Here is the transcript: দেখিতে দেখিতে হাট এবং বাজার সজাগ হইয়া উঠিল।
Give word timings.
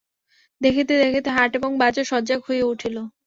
দেখিতে 0.61 0.93
দেখিতে 1.03 1.29
হাট 1.35 1.51
এবং 1.59 1.71
বাজার 1.81 2.05
সজাগ 2.11 2.39
হইয়া 2.47 2.65
উঠিল। 2.67 2.95